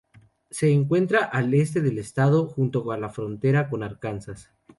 [0.49, 4.51] Se encuentra al este del estado, junto a la frontera con Arkansas.